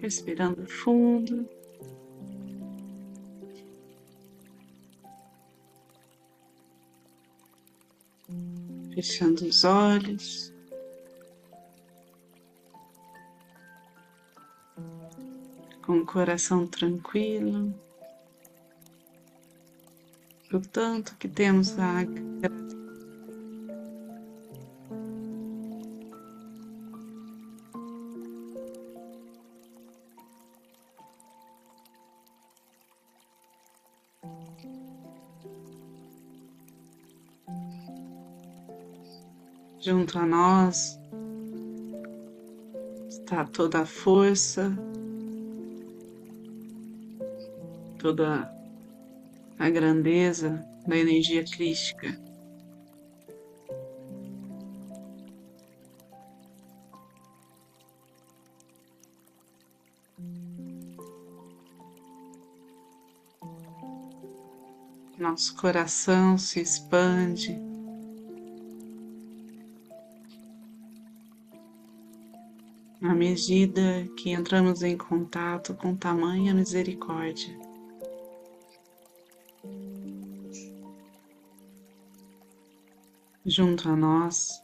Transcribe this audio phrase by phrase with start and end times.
[0.00, 1.48] Respirando fundo.
[8.94, 10.52] Fechando os olhos.
[15.84, 17.87] Com o coração tranquilo.
[20.50, 22.06] O tanto que temos a
[39.80, 40.98] Junto a nós
[43.08, 44.72] está toda a força,
[47.98, 48.57] toda
[49.58, 52.16] a grandeza da energia crística.
[65.18, 67.68] Nosso coração se expande.
[73.00, 77.67] à medida que entramos em contato com tamanha misericórdia.
[83.58, 84.62] Junto a nós,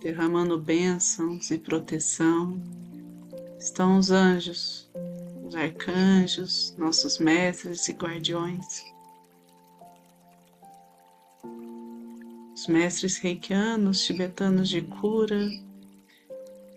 [0.00, 2.58] derramando bênçãos e proteção,
[3.58, 4.90] estão os anjos,
[5.44, 8.82] os arcanjos, nossos mestres e guardiões.
[12.54, 15.46] Os mestres reikianos tibetanos de cura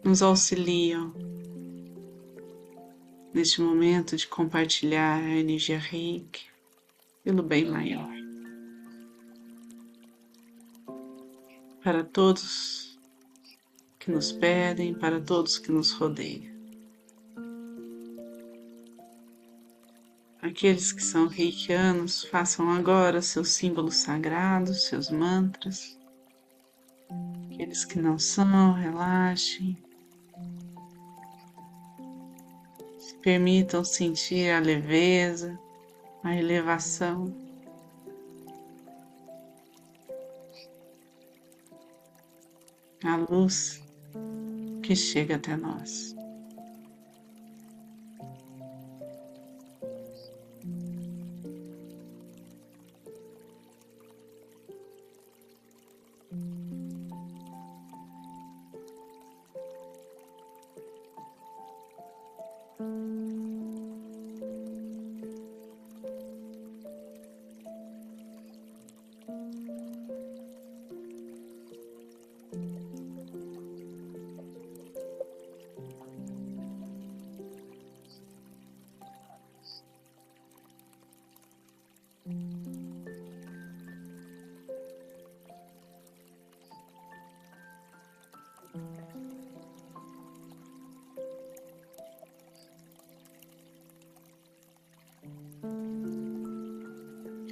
[0.03, 1.13] nos auxiliam
[3.33, 6.47] neste momento de compartilhar a energia reiki
[7.23, 8.14] pelo bem maior.
[11.85, 12.97] Para todos
[13.99, 16.51] que nos pedem, para todos que nos rodeiam.
[20.41, 25.95] Aqueles que são reikianos, façam agora seus símbolos sagrados, seus mantras.
[27.51, 29.77] Aqueles que não são, relaxem.
[32.97, 35.55] Se permitam sentir a leveza,
[36.23, 37.44] a elevação.
[43.05, 43.83] A luz
[44.81, 46.15] que chega até nós.
[82.25, 82.31] Que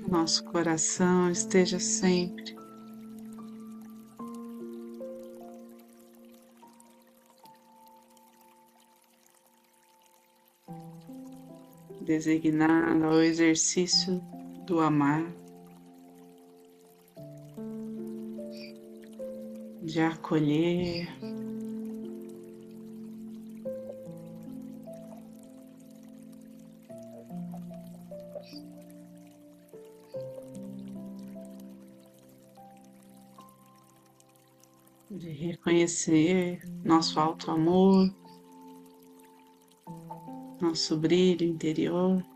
[0.02, 2.56] o nosso coração esteja sempre
[12.02, 14.20] designado ao exercício
[14.66, 15.25] do amar,
[19.81, 21.07] de acolher.
[35.12, 38.12] De reconhecer nosso alto amor,
[40.59, 42.32] nosso brilho interior.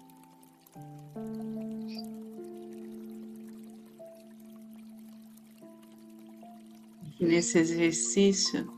[7.17, 8.71] Que nesse exercício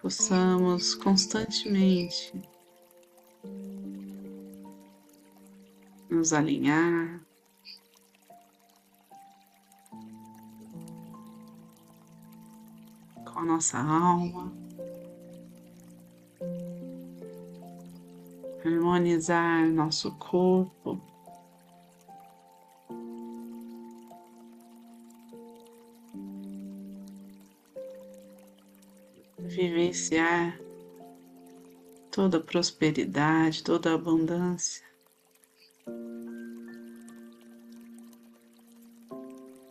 [0.00, 2.32] possamos constantemente
[6.08, 7.20] nos alinhar,
[13.24, 14.50] com a nossa alma.
[18.64, 21.07] harmonizar nosso corpo.
[29.88, 30.60] Vivenciar
[32.10, 34.84] toda prosperidade, toda abundância.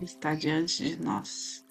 [0.01, 1.63] Está diante de nós.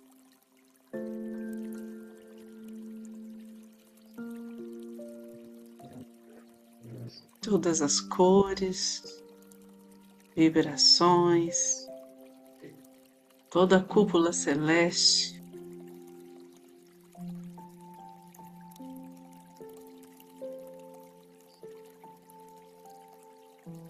[7.41, 9.25] Todas as cores,
[10.37, 11.89] vibrações,
[13.51, 15.36] toda a cúpula celeste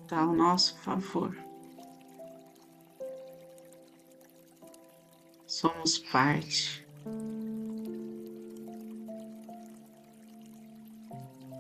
[0.07, 1.37] está ao nosso favor.
[5.49, 6.87] Somos parte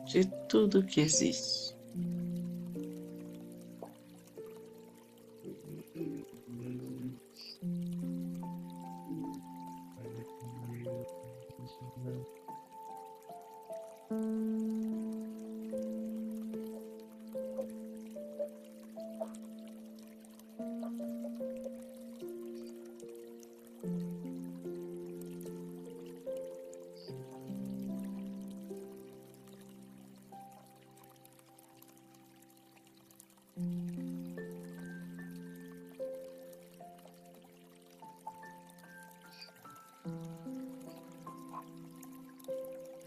[0.04, 1.65] de tudo que existe.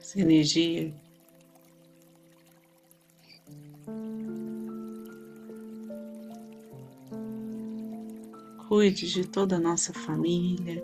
[0.10, 0.92] Essa energia
[8.68, 10.84] cuide de toda a nossa família,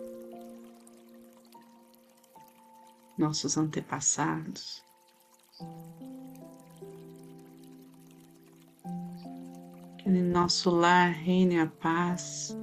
[3.17, 4.83] nossos antepassados.
[9.97, 12.55] Que em nosso lar reine a paz.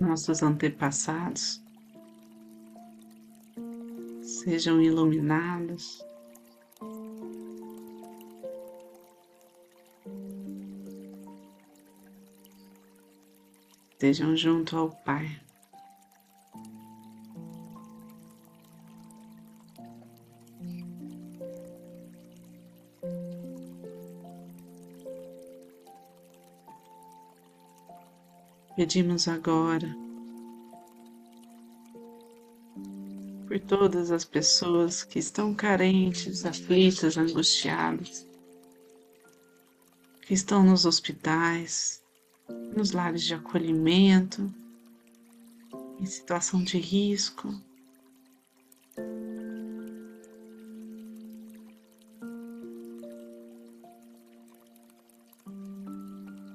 [0.00, 1.62] Nossos antepassados
[4.22, 6.09] sejam iluminados.
[14.00, 15.38] Estejam junto ao Pai.
[28.74, 29.94] Pedimos agora
[33.46, 38.26] por todas as pessoas que estão carentes, aflitas, angustiadas,
[40.22, 41.99] que estão nos hospitais,
[42.74, 44.52] nos lares de acolhimento,
[45.98, 47.54] em situação de risco.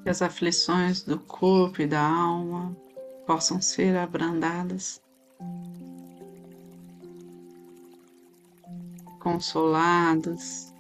[0.06, 2.78] que as aflições do corpo e da alma
[3.26, 5.02] possam ser abrandadas,
[9.20, 10.75] consoladas.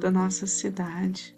[0.00, 1.36] Toda a nossa cidade.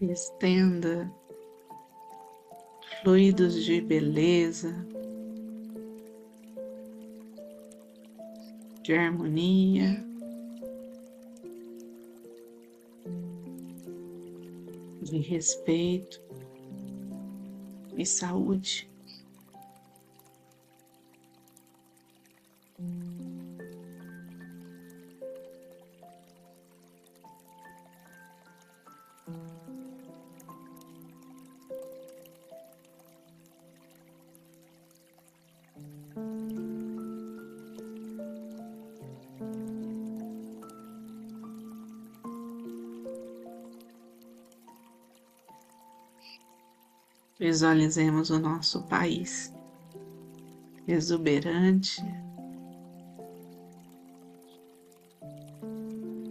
[0.00, 1.12] estenda
[3.02, 4.74] fluidos de beleza,
[8.82, 10.04] de harmonia,
[15.02, 16.20] de respeito
[17.96, 18.87] e saúde.
[47.38, 49.54] Visualizemos o nosso país
[50.88, 52.02] exuberante,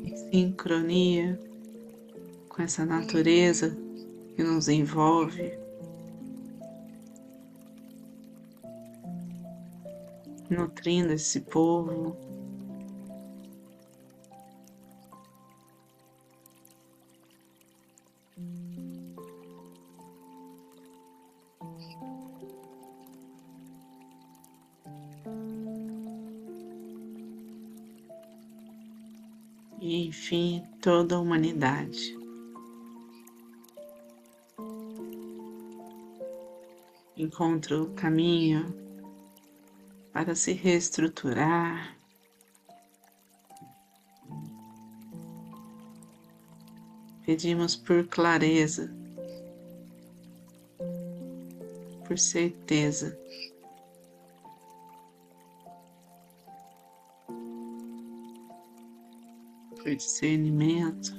[0.04, 1.39] em sincronia
[2.58, 3.78] com essa natureza
[4.36, 5.56] que nos envolve.
[10.50, 12.16] nutrindo esse povo.
[29.82, 32.16] E enfim, toda a humanidade.
[37.27, 38.74] Encontra o caminho
[40.13, 41.93] para se reestruturar.
[47.25, 48.89] Pedimos por clareza,
[52.07, 53.19] por certeza.
[59.75, 61.12] Por discernimento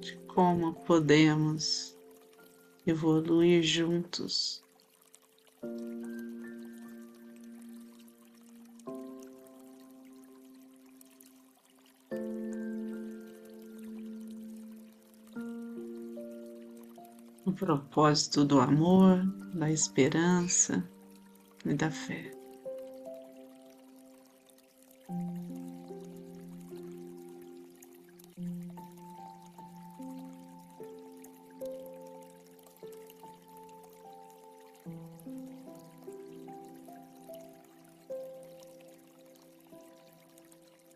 [0.00, 1.93] de como podemos
[2.86, 4.62] evoluir juntos.
[17.46, 19.24] O propósito do amor,
[19.54, 20.86] da esperança
[21.64, 22.43] e da fé.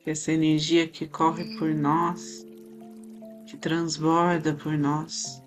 [0.08, 2.42] Que essa energia que corre por nós,
[3.46, 5.42] que transborda por nós,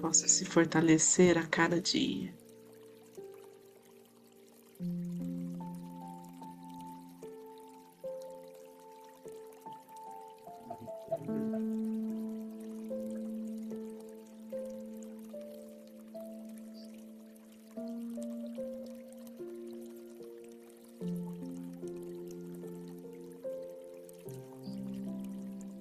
[0.00, 2.32] possa se fortalecer a cada dia.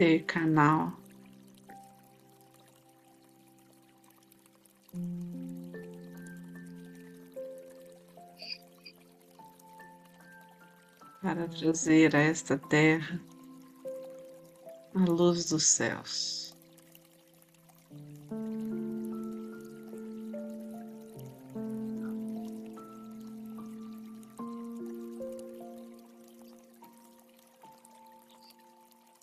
[0.02, 0.94] Ser canal.
[11.22, 13.22] Para trazer a esta terra
[14.96, 16.41] a luz dos céus.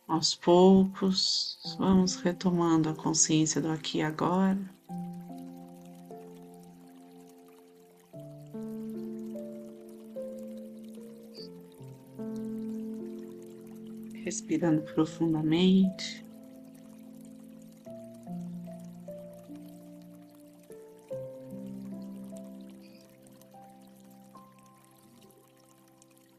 [0.09, 4.59] Aos poucos, vamos retomando a consciência do aqui e agora.
[14.25, 16.25] Respirando profundamente.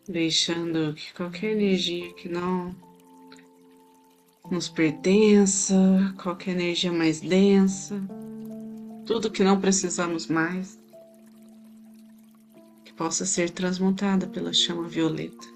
[0.08, 2.89] Deixando que qualquer energia que não
[4.52, 5.76] nos pertença,
[6.22, 8.02] qualquer energia mais densa,
[9.06, 10.80] tudo que não precisamos mais,
[12.84, 15.48] que possa ser transmutada pela chama violeta.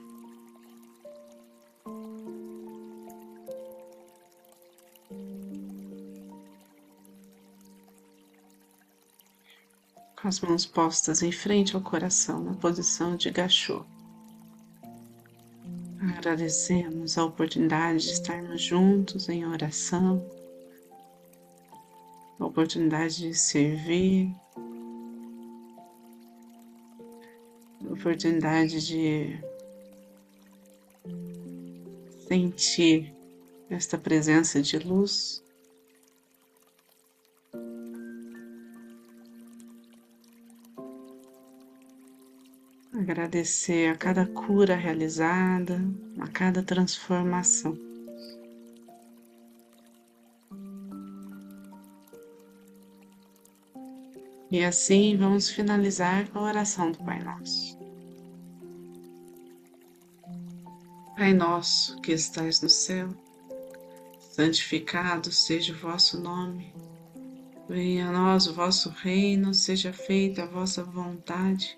[10.21, 13.85] Com as mãos postas em frente ao coração, na posição de gachô.
[16.23, 20.25] Agradecemos a oportunidade de estarmos juntos em oração,
[22.39, 24.33] a oportunidade de servir,
[27.85, 29.37] a oportunidade de
[32.25, 33.13] sentir
[33.69, 35.42] esta presença de luz.
[42.93, 45.81] Agradecer a cada cura realizada,
[46.19, 47.77] a cada transformação.
[54.51, 57.81] E assim vamos finalizar com a oração do Pai Nosso.
[61.17, 63.09] Pai nosso que estais no céu,
[64.19, 66.73] santificado seja o vosso nome.
[67.67, 71.77] Venha a nós o vosso reino, seja feita a vossa vontade